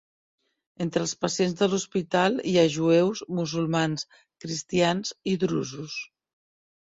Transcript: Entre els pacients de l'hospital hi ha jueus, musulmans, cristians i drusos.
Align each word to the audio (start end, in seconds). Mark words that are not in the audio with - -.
Entre 0.85 1.01
els 1.07 1.11
pacients 1.25 1.51
de 1.59 1.67
l'hospital 1.73 2.39
hi 2.51 2.53
ha 2.61 2.71
jueus, 2.77 3.21
musulmans, 3.41 4.07
cristians 4.47 5.13
i 5.35 5.37
drusos. 5.45 6.01